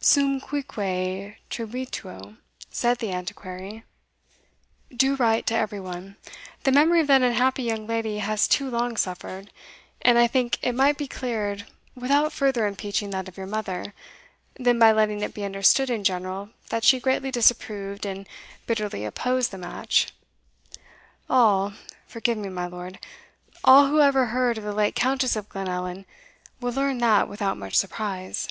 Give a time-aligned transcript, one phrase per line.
[0.00, 2.38] "Suum cuique tribuito,"
[2.70, 3.84] said the Antiquary;
[4.96, 6.16] "do right to everyone.
[6.62, 9.50] The memory of that unhappy young lady has too long suffered,
[10.00, 13.92] and I think it might be cleared without further impeaching that of your mother,
[14.54, 18.26] than by letting it be understood in general that she greatly disapproved and
[18.64, 20.10] bitterly opposed the match.
[21.28, 21.74] All
[22.06, 22.98] forgive me, my lord
[23.62, 26.06] all who ever heard of the late Countess of Glenallan,
[26.62, 28.48] will learn that without much surprise."